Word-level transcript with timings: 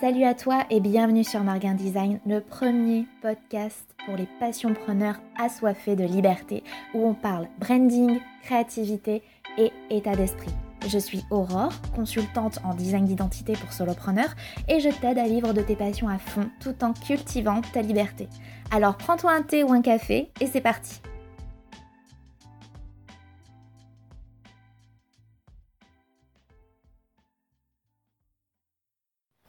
Salut 0.00 0.22
à 0.22 0.34
toi 0.34 0.64
et 0.70 0.78
bienvenue 0.78 1.24
sur 1.24 1.42
Marguin 1.42 1.74
Design, 1.74 2.20
le 2.24 2.40
premier 2.40 3.06
podcast 3.20 3.96
pour 4.06 4.14
les 4.16 4.28
passionpreneurs 4.38 5.16
assoiffés 5.36 5.96
de 5.96 6.04
liberté, 6.04 6.62
où 6.94 7.04
on 7.04 7.14
parle 7.14 7.48
branding, 7.58 8.20
créativité 8.44 9.24
et 9.56 9.72
état 9.90 10.14
d'esprit. 10.14 10.54
Je 10.86 11.00
suis 11.00 11.24
Aurore, 11.32 11.72
consultante 11.96 12.60
en 12.62 12.74
design 12.74 13.06
d'identité 13.06 13.54
pour 13.54 13.72
solopreneurs, 13.72 14.36
et 14.68 14.78
je 14.78 14.88
t'aide 14.88 15.18
à 15.18 15.26
vivre 15.26 15.52
de 15.52 15.62
tes 15.62 15.74
passions 15.74 16.08
à 16.08 16.18
fond 16.18 16.48
tout 16.60 16.84
en 16.84 16.92
cultivant 16.92 17.60
ta 17.72 17.82
liberté. 17.82 18.28
Alors 18.70 18.96
prends-toi 18.96 19.32
un 19.32 19.42
thé 19.42 19.64
ou 19.64 19.72
un 19.72 19.82
café 19.82 20.30
et 20.40 20.46
c'est 20.46 20.60
parti 20.60 21.00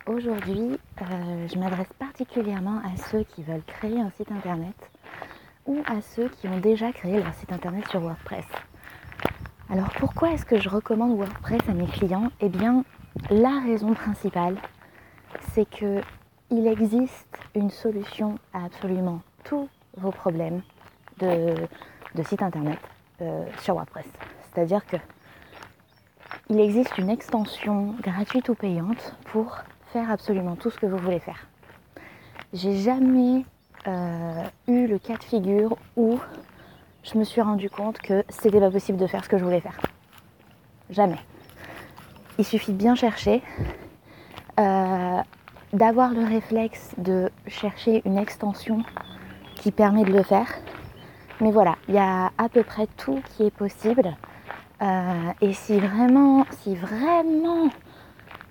Aujourd'hui, 0.09 0.79
euh, 1.03 1.47
je 1.47 1.59
m'adresse 1.59 1.93
particulièrement 1.99 2.79
à 2.79 2.97
ceux 3.11 3.23
qui 3.25 3.43
veulent 3.43 3.61
créer 3.67 4.01
un 4.01 4.09
site 4.17 4.31
internet 4.31 4.73
ou 5.67 5.83
à 5.85 6.01
ceux 6.01 6.29
qui 6.29 6.47
ont 6.47 6.57
déjà 6.57 6.91
créé 6.91 7.21
leur 7.21 7.31
site 7.35 7.51
internet 7.53 7.87
sur 7.89 7.99
WordPress. 7.99 8.45
Alors 9.69 9.91
pourquoi 9.99 10.31
est-ce 10.31 10.47
que 10.47 10.57
je 10.57 10.67
recommande 10.67 11.15
WordPress 11.15 11.61
à 11.69 11.73
mes 11.73 11.85
clients? 11.85 12.31
Eh 12.41 12.49
bien, 12.49 12.83
la 13.29 13.59
raison 13.59 13.93
principale, 13.93 14.57
c'est 15.53 15.69
que 15.69 16.01
il 16.49 16.65
existe 16.65 17.37
une 17.53 17.69
solution 17.69 18.39
à 18.51 18.65
absolument 18.65 19.21
tous 19.43 19.69
vos 19.95 20.11
problèmes 20.11 20.63
de, 21.19 21.53
site 22.23 22.41
internet 22.41 22.79
euh, 23.21 23.45
sur 23.61 23.75
WordPress. 23.75 24.07
C'est-à-dire 24.41 24.83
que 24.87 24.97
il 26.49 26.59
existe 26.59 26.97
une 26.97 27.11
extension 27.11 27.93
gratuite 28.01 28.49
ou 28.49 28.55
payante 28.55 29.15
pour 29.25 29.59
faire 29.91 30.11
absolument 30.11 30.55
tout 30.55 30.69
ce 30.69 30.77
que 30.77 30.85
vous 30.85 30.97
voulez 30.97 31.19
faire. 31.19 31.47
J'ai 32.53 32.77
jamais 32.77 33.45
euh, 33.87 34.43
eu 34.67 34.87
le 34.87 34.97
cas 34.99 35.17
de 35.17 35.23
figure 35.23 35.77
où 35.95 36.19
je 37.03 37.17
me 37.17 37.23
suis 37.23 37.41
rendu 37.41 37.69
compte 37.69 37.97
que 37.99 38.23
c'était 38.29 38.59
pas 38.59 38.71
possible 38.71 38.97
de 38.97 39.07
faire 39.07 39.23
ce 39.23 39.29
que 39.29 39.37
je 39.37 39.43
voulais 39.43 39.61
faire. 39.61 39.79
Jamais. 40.89 41.19
Il 42.37 42.45
suffit 42.45 42.71
de 42.71 42.77
bien 42.77 42.95
chercher, 42.95 43.41
euh, 44.59 45.21
d'avoir 45.73 46.11
le 46.11 46.25
réflexe 46.25 46.91
de 46.97 47.29
chercher 47.47 48.01
une 48.05 48.17
extension 48.17 48.83
qui 49.55 49.71
permet 49.71 50.03
de 50.03 50.11
le 50.11 50.23
faire. 50.23 50.47
Mais 51.41 51.51
voilà, 51.51 51.75
il 51.87 51.95
y 51.95 51.99
a 51.99 52.31
à 52.37 52.49
peu 52.49 52.63
près 52.63 52.87
tout 52.97 53.21
qui 53.31 53.43
est 53.43 53.55
possible. 53.55 54.15
Euh, 54.81 55.31
et 55.41 55.53
si 55.53 55.79
vraiment, 55.79 56.45
si 56.61 56.75
vraiment 56.75 57.69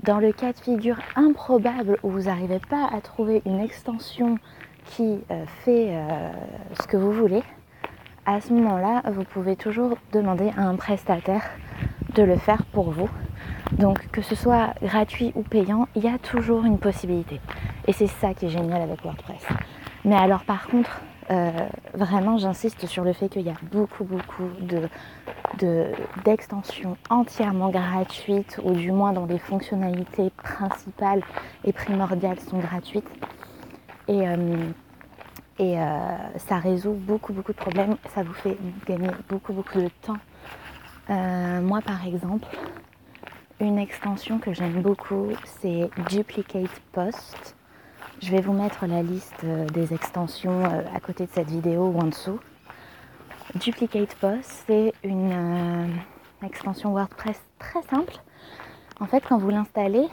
dans 0.09 0.21
le 0.21 0.33
cas 0.33 0.55
de 0.55 0.59
figure 0.59 0.97
improbable 1.17 1.99
où 2.03 2.09
vous 2.09 2.23
n'arrivez 2.23 2.61
pas 2.61 2.89
à 2.91 3.03
trouver 3.03 3.43
une 3.45 3.61
extension 3.61 4.39
qui 4.87 5.19
euh, 5.31 5.45
fait 5.67 5.89
euh, 5.91 6.31
ce 6.81 6.87
que 6.87 6.97
vous 6.97 7.13
voulez, 7.13 7.43
à 8.25 8.41
ce 8.41 8.55
moment-là, 8.55 9.03
vous 9.11 9.25
pouvez 9.25 9.55
toujours 9.55 9.99
demander 10.15 10.51
à 10.57 10.63
un 10.63 10.77
prestataire 10.77 11.43
de 12.15 12.23
le 12.23 12.39
faire 12.39 12.65
pour 12.73 12.91
vous. 12.91 13.11
Donc 13.73 14.11
que 14.11 14.23
ce 14.23 14.35
soit 14.35 14.73
gratuit 14.83 15.31
ou 15.35 15.43
payant, 15.43 15.89
il 15.95 16.05
y 16.05 16.09
a 16.09 16.17
toujours 16.17 16.65
une 16.65 16.79
possibilité. 16.79 17.39
Et 17.87 17.93
c'est 17.93 18.07
ça 18.07 18.33
qui 18.33 18.47
est 18.47 18.51
génial 18.51 18.81
avec 18.81 19.03
WordPress. 19.03 19.47
Mais 20.07 20.17
alors 20.17 20.45
par 20.45 20.69
contre, 20.69 21.03
vraiment 21.95 22.39
j'insiste 22.39 22.87
sur 22.87 23.05
le 23.05 23.13
fait 23.13 23.29
qu'il 23.29 23.43
y 23.43 23.51
a 23.51 23.57
beaucoup 23.71 24.05
beaucoup 24.05 24.51
d'extensions 26.25 26.97
entièrement 27.11 27.71
gratuites 27.71 28.61
ou 28.63 28.73
du 28.73 28.93
moins 28.93 29.13
dont 29.13 29.27
les 29.27 29.39
fonctionnalités 29.39 30.31
principales 30.31 31.23
et 31.65 31.73
primordiales 31.73 32.41
sont 32.41 32.59
gratuites. 32.59 33.09
Et, 34.09 34.27
euh, 34.27 34.37
euh, 35.61 36.17
ça 36.37 36.59
résout 36.59 36.93
beaucoup 36.93 37.33
beaucoup 37.33 37.53
de 37.53 37.59
problèmes, 37.59 37.97
ça 38.15 38.23
vous 38.23 38.33
fait 38.33 38.57
gagner 38.87 39.11
beaucoup 39.29 39.53
beaucoup 39.53 39.81
de 39.81 39.91
temps. 40.03 40.17
moi 41.09 41.81
par 41.83 42.07
exemple, 42.07 42.47
une 43.61 43.79
extension 43.79 44.39
que 44.39 44.53
j'aime 44.53 44.83
beaucoup, 44.83 45.33
c'est 45.61 45.91
Duplicate 46.09 46.81
Post. 46.93 47.58
Je 48.21 48.33
vais 48.33 48.41
vous 48.41 48.53
mettre 48.53 48.87
la 48.87 49.03
liste 49.03 49.45
euh, 49.45 49.65
des 49.67 49.95
extensions 49.95 50.65
euh, 50.65 50.83
à 50.95 50.99
côté 50.99 51.27
de 51.27 51.31
cette 51.33 51.49
vidéo 51.49 51.87
ou 51.87 51.99
en 52.01 52.07
dessous. 52.07 52.41
Duplicate 53.55 54.15
Post, 54.17 54.65
c'est 54.67 54.93
une 55.05 55.33
euh, 55.33 55.87
extension 56.45 56.93
WordPress 56.93 57.41
très 57.61 57.83
simple. 57.83 58.15
En 58.99 59.07
fait, 59.07 59.23
quand 59.29 59.39
vous 59.39 59.51
l'installez, 59.51 60.09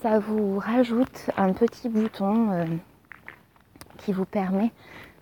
ça 0.00 0.18
vous 0.18 0.58
rajoute 0.58 1.30
un 1.36 1.52
petit 1.52 1.90
bouton 1.90 2.66
qui 3.98 4.12
vous 4.12 4.24
permet 4.24 4.72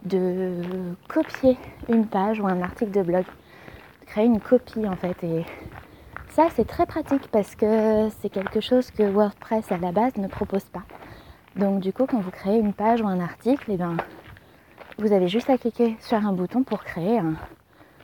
de 0.04 0.62
copier 1.08 1.58
une 1.88 2.06
page 2.06 2.41
ou 2.41 2.47
un 2.47 2.62
article 2.62 2.92
de 2.92 3.02
blog, 3.02 3.24
de 3.24 4.06
créer 4.06 4.26
une 4.26 4.41
copie 4.41 4.86
en 4.86 4.97
fait. 4.97 5.22
Et 5.24 5.44
ça, 6.30 6.47
c'est 6.54 6.66
très 6.66 6.86
pratique 6.86 7.28
parce 7.32 7.56
que 7.56 8.08
c'est 8.20 8.30
quelque 8.30 8.60
chose 8.60 8.92
que 8.92 9.02
WordPress 9.02 9.72
à 9.72 9.76
la 9.78 9.91
base 9.91 10.16
ne 10.16 10.28
propose 10.28 10.64
pas. 10.64 10.84
Donc 11.56 11.80
du 11.80 11.92
coup, 11.92 12.06
quand 12.06 12.20
vous 12.20 12.30
créez 12.30 12.58
une 12.58 12.72
page 12.72 13.02
ou 13.02 13.06
un 13.06 13.20
article, 13.20 13.70
et 13.70 13.74
eh 13.74 13.76
ben, 13.76 13.96
vous 14.98 15.12
avez 15.12 15.28
juste 15.28 15.50
à 15.50 15.58
cliquer 15.58 15.96
sur 16.00 16.18
un 16.18 16.32
bouton 16.32 16.62
pour 16.62 16.84
créer 16.84 17.18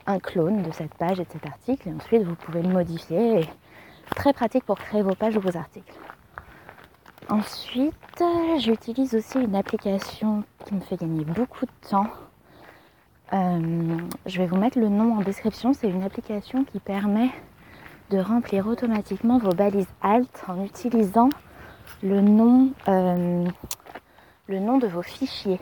un, 0.07 0.19
clone 0.19 0.63
de 0.63 0.73
cette 0.73 0.95
page 0.95 1.21
et 1.21 1.25
de 1.25 1.31
cet 1.31 1.47
article. 1.47 1.89
Et 1.89 1.93
ensuite, 1.93 2.23
vous 2.23 2.35
pouvez 2.35 2.63
le 2.63 2.69
modifier. 2.69 3.49
Très 4.15 4.33
pratique 4.33 4.65
pour 4.65 4.79
créer 4.79 5.03
vos 5.03 5.15
pages 5.15 5.37
ou 5.37 5.41
vos 5.41 5.57
articles. 5.57 5.93
Ensuite, 7.29 8.23
j'utilise 8.59 9.15
aussi 9.15 9.41
une 9.41 9.57
application 9.57 10.45
qui 10.65 10.75
me 10.75 10.81
fait 10.81 10.97
gagner 10.97 11.25
beaucoup 11.25 11.67
de 11.67 11.89
temps. 11.89 12.07
Euh, 13.33 13.99
je 14.27 14.39
vais 14.39 14.47
vous 14.47 14.57
mettre 14.57 14.79
le 14.79 14.89
nom 14.89 15.19
en 15.19 15.23
description. 15.23 15.73
C'est 15.73 15.91
une 15.91 16.05
application 16.05 16.65
qui 16.65 16.79
permet 16.79 17.31
de 18.11 18.19
remplir 18.19 18.69
automatiquement 18.69 19.39
vos 19.39 19.53
balises 19.53 19.89
alt 20.01 20.45
en 20.47 20.65
utilisant 20.65 21.31
le 22.03 22.21
nom, 22.21 22.71
euh, 22.89 23.47
le 24.49 24.59
nom 24.59 24.79
de 24.79 24.87
vos 24.87 25.03
fichiers. 25.03 25.61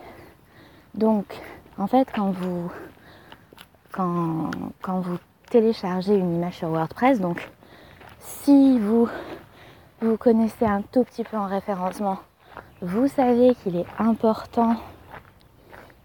Donc, 0.94 1.26
en 1.78 1.86
fait, 1.86 2.08
quand 2.14 2.30
vous, 2.30 2.70
quand, 3.92 4.50
quand 4.82 5.00
vous 5.00 5.18
téléchargez 5.50 6.16
une 6.16 6.36
image 6.36 6.54
sur 6.54 6.68
WordPress, 6.68 7.20
donc 7.20 7.48
si 8.20 8.78
vous 8.78 9.08
vous 10.00 10.16
connaissez 10.16 10.66
un 10.66 10.82
tout 10.82 11.04
petit 11.04 11.24
peu 11.24 11.36
en 11.36 11.46
référencement, 11.46 12.18
vous 12.82 13.08
savez 13.08 13.54
qu'il 13.56 13.76
est 13.76 13.86
important 13.98 14.76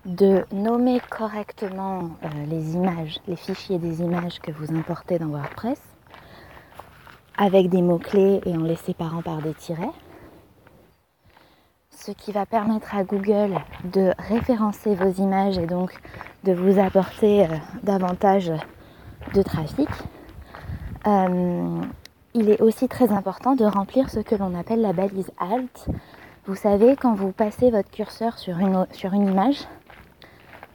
de 0.06 0.46
nommer 0.52 1.02
correctement 1.09 2.12
euh, 2.24 2.28
les 2.47 2.74
images, 2.75 3.19
les 3.28 3.35
fichiers 3.35 3.78
des 3.78 4.02
images 4.02 4.40
que 4.40 4.52
vous 4.52 4.74
importez 4.74 5.19
dans 5.19 5.28
WordPress, 5.28 5.79
avec 7.38 7.69
des 7.69 7.81
mots-clés 7.81 8.41
et 8.46 8.56
en 8.56 8.63
les 8.63 8.75
séparant 8.75 9.22
par 9.22 9.41
des 9.41 9.53
tirets 9.53 9.91
ce 12.06 12.12
qui 12.12 12.32
va 12.32 12.46
permettre 12.46 12.96
à 12.96 13.04
Google 13.04 13.56
de 13.84 14.12
référencer 14.18 14.96
vos 14.96 15.12
images 15.22 15.58
et 15.58 15.66
donc 15.66 15.92
de 16.46 16.54
vous 16.54 16.80
apporter 16.80 17.44
euh, 17.44 17.48
davantage 17.84 18.52
de 19.34 19.42
trafic. 19.42 19.90
Euh, 21.08 21.82
il 22.34 22.50
est 22.50 22.62
aussi 22.62 22.88
très 22.88 23.12
important 23.12 23.56
de 23.56 23.66
remplir 23.66 24.09
ce 24.09 24.20
que 24.20 24.36
l'on 24.36 24.58
appelle 24.58 24.82
la 24.82 24.94
balise 24.94 25.32
alt. 25.40 25.88
Vous 26.46 26.56
savez, 26.56 26.96
quand 26.96 27.14
vous 27.16 27.32
passez 27.32 27.70
votre 27.70 27.90
curseur 27.92 28.38
sur 28.38 28.58
une, 28.59 29.28
image, 29.28 29.68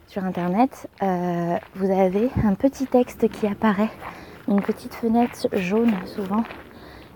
sur 0.09 0.25
Internet, 0.25 0.89
euh, 1.03 1.57
vous 1.75 1.91
avez 1.91 2.31
un 2.45 2.55
petit 2.55 2.87
texte 2.87 3.29
qui 3.29 3.47
apparaît, 3.47 3.91
une 4.47 4.61
petite 4.61 4.95
fenêtre 4.95 5.49
jaune 5.53 5.95
souvent, 6.07 6.45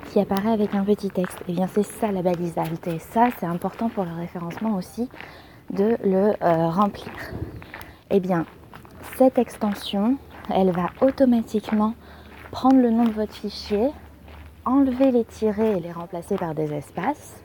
qui 0.09 0.21
apparaît 0.21 0.53
avec 0.53 0.75
un 0.75 0.85
petit 0.85 1.11
texte. 1.11 1.39
Et 1.43 1.51
eh 1.51 1.53
bien 1.53 1.67
c'est 1.67 1.83
ça 1.83 2.11
la 2.11 2.23
balise 2.23 2.57
alt. 2.59 2.87
Et 2.87 2.99
ça 2.99 3.29
c'est 3.39 3.47
important 3.47 3.89
pour 3.89 4.05
le 4.05 4.13
référencement 4.13 4.77
aussi 4.77 5.09
de 5.71 5.97
le 6.05 6.35
euh, 6.43 6.69
remplir. 6.69 7.13
Et 8.11 8.17
eh 8.17 8.21
bien 8.21 8.47
cette 9.17 9.39
extension, 9.39 10.17
elle 10.49 10.71
va 10.71 10.91
automatiquement 11.01 11.95
prendre 12.51 12.81
le 12.81 12.91
nom 12.91 13.05
de 13.05 13.13
votre 13.13 13.35
fichier, 13.35 13.91
enlever 14.65 15.11
les 15.11 15.25
tirets 15.25 15.77
et 15.77 15.81
les 15.81 15.93
remplacer 15.93 16.37
par 16.37 16.55
des 16.55 16.73
espaces 16.73 17.43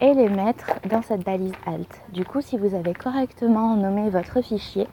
et 0.00 0.14
les 0.14 0.28
mettre 0.28 0.72
dans 0.90 1.02
cette 1.02 1.24
balise 1.24 1.54
alt. 1.66 1.88
Du 2.12 2.24
coup, 2.24 2.40
si 2.40 2.58
vous 2.58 2.74
avez 2.74 2.92
correctement 2.92 3.76
nommé 3.76 4.10
votre 4.10 4.42
fichier, 4.42 4.88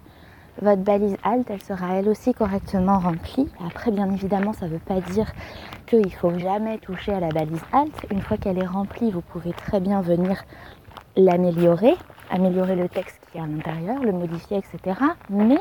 votre 0.62 0.82
balise 0.82 1.16
alt, 1.24 1.50
elle 1.50 1.62
sera 1.62 1.96
elle 1.96 2.10
aussi 2.10 2.34
correctement 2.34 3.00
remplie. 3.00 3.48
Après, 3.66 3.92
bien 3.92 4.12
évidemment, 4.12 4.54
ça 4.54 4.66
ne 4.66 4.72
veut 4.72 4.80
pas 4.80 5.00
dire 5.00 5.32
qu'il 5.86 6.06
ne 6.06 6.10
faut 6.10 6.38
jamais 6.38 6.78
toucher 6.80 7.14
à 7.14 7.20
la 7.20 7.30
balise 7.30 7.62
alt. 7.72 7.94
Une 8.12 8.22
fois 8.22 8.38
qu'elle 8.38 8.58
est 8.58 8.68
remplie, 8.68 9.12
vous 9.12 9.22
pouvez 9.22 9.54
très 9.54 9.80
bien 9.80 10.02
venir 10.02 10.44
l'améliorer, 11.16 11.96
améliorer 12.30 12.76
le 12.76 12.90
texte 12.90 13.20
qui 13.32 13.38
est 13.38 13.42
à 13.42 13.48
l'intérieur, 13.48 14.04
le 14.04 14.12
modifier, 14.12 14.58
etc. 14.58 15.00
Mais 15.30 15.60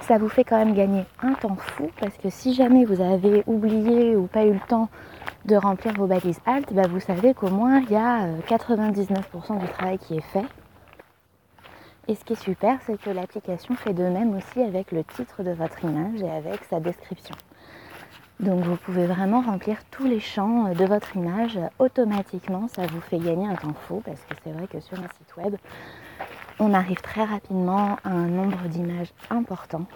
Ça 0.00 0.18
vous 0.18 0.28
fait 0.28 0.44
quand 0.44 0.58
même 0.58 0.74
gagner 0.74 1.04
un 1.22 1.32
temps 1.32 1.56
fou 1.56 1.90
parce 1.98 2.16
que 2.18 2.28
si 2.28 2.52
jamais 2.52 2.84
vous 2.84 3.00
avez 3.00 3.42
oublié 3.46 4.16
ou 4.16 4.26
pas 4.26 4.44
eu 4.44 4.52
le 4.52 4.60
temps 4.68 4.88
de 5.46 5.56
remplir 5.56 5.94
vos 5.94 6.06
balises 6.06 6.40
alt, 6.46 6.72
bah 6.72 6.82
vous 6.88 7.00
savez 7.00 7.32
qu'au 7.32 7.48
moins 7.48 7.80
il 7.80 7.90
y 7.90 7.96
a 7.96 8.26
99% 8.48 9.58
du 9.60 9.66
travail 9.68 9.98
qui 9.98 10.16
est 10.16 10.32
fait. 10.32 10.44
Et 12.06 12.14
ce 12.14 12.24
qui 12.24 12.34
est 12.34 12.42
super, 12.42 12.78
c'est 12.86 13.00
que 13.00 13.08
l'application 13.08 13.74
fait 13.76 13.94
de 13.94 14.02
même 14.02 14.36
aussi 14.36 14.60
avec 14.60 14.92
le 14.92 15.04
titre 15.04 15.42
de 15.42 15.52
votre 15.52 15.82
image 15.84 16.20
et 16.20 16.30
avec 16.30 16.62
sa 16.64 16.78
description. 16.78 17.34
Donc 18.40 18.62
vous 18.64 18.76
pouvez 18.76 19.06
vraiment 19.06 19.40
remplir 19.40 19.78
tous 19.90 20.06
les 20.06 20.20
champs 20.20 20.74
de 20.74 20.84
votre 20.84 21.16
image 21.16 21.58
automatiquement. 21.78 22.68
Ça 22.68 22.86
vous 22.86 23.00
fait 23.00 23.18
gagner 23.18 23.46
un 23.46 23.54
temps 23.54 23.74
fou 23.86 24.02
parce 24.04 24.20
que 24.20 24.34
c'est 24.42 24.50
vrai 24.50 24.66
que 24.66 24.80
sur 24.80 24.98
un 24.98 25.08
site 25.16 25.36
web, 25.38 25.56
on 26.58 26.74
arrive 26.74 27.00
très 27.00 27.24
rapidement 27.24 27.96
à 28.04 28.10
un 28.10 28.26
nombre 28.26 28.68
d'images 28.68 29.12
important. 29.30 29.86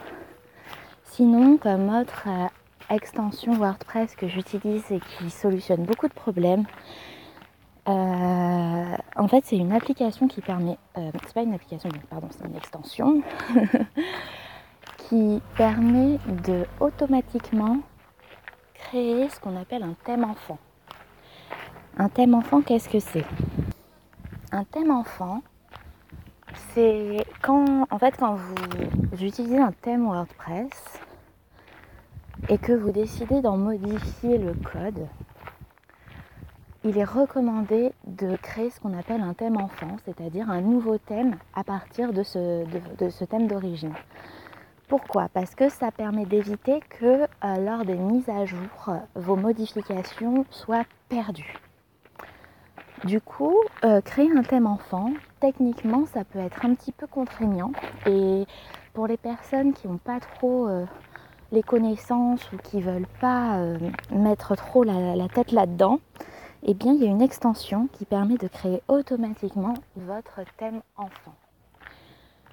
Sinon, 1.04 1.58
comme 1.58 1.94
autre 1.94 2.24
euh, 2.26 2.94
extension 2.94 3.54
WordPress 3.54 4.14
que 4.14 4.28
j'utilise 4.28 4.84
et 4.90 5.00
qui 5.00 5.30
solutionne 5.30 5.84
beaucoup 5.84 6.08
de 6.08 6.14
problèmes, 6.14 6.64
euh, 7.88 8.96
en 9.16 9.28
fait, 9.28 9.44
c'est 9.46 9.56
une 9.56 9.72
application 9.72 10.28
qui 10.28 10.42
permet, 10.42 10.76
euh, 10.98 11.10
c'est 11.24 11.32
pas 11.32 11.42
une 11.42 11.54
application, 11.54 11.88
pardon, 12.10 12.28
c'est 12.30 12.46
une 12.46 12.56
extension 12.56 13.22
qui 14.98 15.40
permet 15.56 16.18
de 16.44 16.66
automatiquement 16.80 17.78
créer 18.74 19.30
ce 19.30 19.40
qu'on 19.40 19.56
appelle 19.56 19.82
un 19.82 19.94
thème 20.04 20.24
enfant. 20.24 20.58
Un 21.96 22.10
thème 22.10 22.34
enfant, 22.34 22.60
qu'est-ce 22.60 22.90
que 22.90 23.00
c'est? 23.00 23.24
Un 24.52 24.64
thème 24.64 24.90
enfant, 24.90 25.40
c'est 26.74 27.24
quand, 27.40 27.86
en 27.90 27.98
fait, 27.98 28.14
quand 28.18 28.34
vous 28.34 29.24
utilisez 29.24 29.58
un 29.58 29.72
thème 29.72 30.04
WordPress 30.06 31.00
et 32.50 32.58
que 32.58 32.72
vous 32.72 32.90
décidez 32.90 33.40
d'en 33.40 33.56
modifier 33.56 34.36
le 34.36 34.52
code, 34.52 35.06
il 36.88 36.96
est 36.96 37.04
recommandé 37.04 37.92
de 38.06 38.36
créer 38.36 38.70
ce 38.70 38.80
qu'on 38.80 38.98
appelle 38.98 39.20
un 39.20 39.34
thème 39.34 39.58
enfant, 39.58 39.98
c'est-à-dire 40.06 40.48
un 40.48 40.62
nouveau 40.62 40.96
thème 40.96 41.36
à 41.54 41.62
partir 41.62 42.14
de 42.14 42.22
ce, 42.22 43.24
thème 43.24 43.46
d'origine. 43.46 43.92
Pourquoi? 44.88 45.28
Parce 45.34 45.54
que 45.54 45.68
ça 45.68 45.90
permet 45.90 46.24
d'éviter 46.24 46.80
que 46.98 47.24
euh, 47.24 47.56
lors 47.58 47.84
des 47.84 47.96
mises 47.96 48.30
à 48.30 48.46
jour, 48.46 48.94
vos 49.14 49.36
modifications 49.36 50.46
soient 50.50 50.86
perdues. 51.10 51.58
Du 53.04 53.20
coup, 53.20 53.54
euh, 53.84 54.00
créer 54.00 54.30
un 54.34 54.42
thème 54.42 54.66
enfant, 54.66 55.12
techniquement, 55.40 56.06
ça 56.06 56.24
peut 56.24 56.38
être 56.38 56.64
un 56.64 56.74
petit 56.74 56.92
peu 56.92 57.06
contraignant. 57.06 57.72
Et 58.06 58.46
pour 58.94 59.06
les 59.06 59.18
personnes 59.18 59.74
qui 59.74 59.88
n'ont 59.88 59.98
pas 59.98 60.20
trop 60.20 60.68
euh, 60.68 60.86
les 61.52 61.62
connaissances 61.62 62.50
ou 62.50 62.56
qui 62.56 62.78
ne 62.78 62.82
veulent 62.82 63.12
pas 63.20 63.58
mettre 64.10 64.56
trop 64.56 64.84
la 64.84 65.28
tête 65.28 65.52
là-dedans, 65.52 66.00
eh 66.64 66.74
bien, 66.74 66.92
il 66.92 67.02
y 67.02 67.06
a 67.06 67.10
une 67.10 67.22
extension 67.22 67.88
qui 67.92 68.04
permet 68.04 68.36
de 68.36 68.48
créer 68.48 68.82
automatiquement 68.88 69.74
votre 69.96 70.40
thème 70.56 70.80
enfant. 70.96 71.34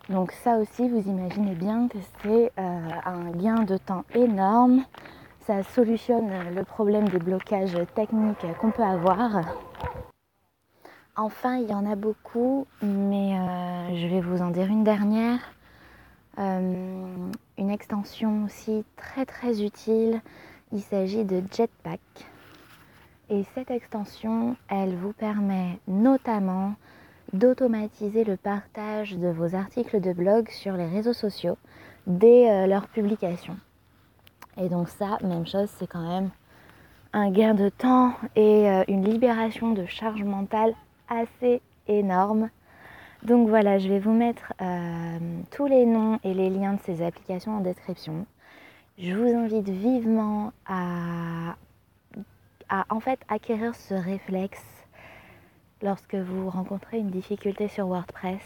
Donc 0.09 0.31
ça 0.31 0.57
aussi, 0.57 0.87
vous 0.87 1.09
imaginez 1.09 1.55
bien 1.55 1.87
que 1.87 1.97
c'est 2.21 2.51
euh, 2.59 2.89
un 3.05 3.31
gain 3.31 3.63
de 3.63 3.77
temps 3.77 4.05
énorme. 4.13 4.83
Ça 5.47 5.63
solutionne 5.63 6.29
le 6.53 6.63
problème 6.63 7.09
des 7.09 7.19
blocages 7.19 7.77
techniques 7.95 8.45
qu'on 8.59 8.71
peut 8.71 8.83
avoir. 8.83 9.41
Enfin, 11.15 11.57
il 11.57 11.69
y 11.69 11.73
en 11.73 11.89
a 11.89 11.95
beaucoup, 11.95 12.67
mais 12.81 13.39
euh, 13.39 13.95
je 13.95 14.07
vais 14.07 14.21
vous 14.21 14.41
en 14.41 14.49
dire 14.49 14.67
une 14.67 14.83
dernière. 14.83 15.39
Euh, 16.37 17.29
une 17.57 17.69
extension 17.69 18.43
aussi 18.43 18.83
très 18.97 19.25
très 19.25 19.63
utile. 19.63 20.21
Il 20.73 20.81
s'agit 20.81 21.23
de 21.23 21.41
Jetpack. 21.51 22.01
Et 23.29 23.43
cette 23.55 23.71
extension, 23.71 24.55
elle 24.69 24.95
vous 24.95 25.13
permet 25.13 25.79
notamment 25.87 26.75
d'automatiser 27.33 28.23
le 28.23 28.37
partage 28.37 29.17
de 29.17 29.29
vos 29.29 29.55
articles 29.55 29.99
de 29.99 30.13
blog 30.13 30.49
sur 30.49 30.73
les 30.73 30.85
réseaux 30.85 31.13
sociaux 31.13 31.57
dès 32.05 32.51
euh, 32.51 32.67
leur 32.67 32.87
publication. 32.87 33.57
Et 34.57 34.69
donc 34.69 34.89
ça, 34.89 35.17
même 35.23 35.47
chose, 35.47 35.69
c'est 35.79 35.87
quand 35.87 36.07
même 36.07 36.29
un 37.13 37.31
gain 37.31 37.55
de 37.55 37.69
temps 37.69 38.13
et 38.35 38.69
euh, 38.69 38.83
une 38.87 39.03
libération 39.03 39.71
de 39.71 39.85
charge 39.87 40.23
mentale 40.23 40.75
assez 41.09 41.61
énorme. 41.87 42.49
Donc 43.23 43.49
voilà, 43.49 43.79
je 43.79 43.89
vais 43.89 43.99
vous 43.99 44.13
mettre 44.13 44.53
euh, 44.61 45.17
tous 45.49 45.65
les 45.65 45.87
noms 45.87 46.19
et 46.23 46.35
les 46.35 46.51
liens 46.51 46.73
de 46.73 46.81
ces 46.81 47.01
applications 47.01 47.57
en 47.57 47.61
description. 47.61 48.27
Je 48.99 49.13
vous 49.13 49.35
invite 49.35 49.67
vivement 49.67 50.53
à 50.67 51.55
à 52.69 52.85
en 52.89 52.99
fait 52.99 53.19
acquérir 53.27 53.75
ce 53.75 53.93
réflexe 53.93 54.63
lorsque 55.81 56.15
vous 56.15 56.49
rencontrez 56.49 56.99
une 56.99 57.11
difficulté 57.11 57.67
sur 57.67 57.87
WordPress. 57.87 58.41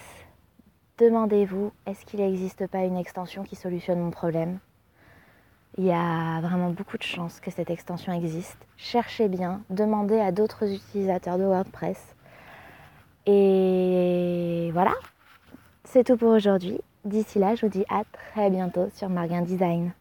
Demandez-vous, 0.98 1.72
est-ce 1.86 2.06
qu'il 2.06 2.20
n'existe 2.20 2.68
pas 2.68 2.84
une 2.84 2.98
extension 2.98 3.44
qui 3.44 3.56
solutionne 3.56 4.00
mon 4.00 4.12
problème? 4.12 4.60
Il 5.78 5.86
y 5.86 5.92
a 5.92 6.42
vraiment 6.42 6.72
beaucoup 6.72 6.98
de 6.98 7.04
chances 7.04 7.40
que 7.40 7.52
cette 7.52 7.70
extension 7.70 8.12
existe. 8.12 8.58
Cherchez 8.76 9.30
bien, 9.30 9.62
demandez 9.70 10.20
à 10.20 10.32
d'autres 10.32 10.70
utilisateurs 10.70 11.38
de 11.38 11.44
WordPress. 11.44 12.16
Et 13.26 14.72
voilà, 14.74 14.94
c'est 15.86 16.04
tout 16.04 16.18
pour 16.18 16.30
aujourd'hui. 16.30 16.82
D'ici 17.06 17.40
là, 17.40 17.56
je 17.56 17.66
vous 17.66 17.72
dis 17.72 17.86
à 17.90 18.04
très 18.12 18.50
bientôt 18.50 18.90
sur 18.94 19.08
Marguin 19.08 19.42
Design. 19.42 19.94